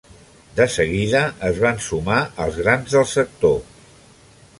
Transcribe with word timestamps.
De 0.59 0.65
seguida 0.75 1.19
es 1.49 1.59
van 1.65 1.77
sumar 1.87 2.17
els 2.47 2.57
grans 2.63 2.95
del 2.97 3.07
sector. 3.13 3.55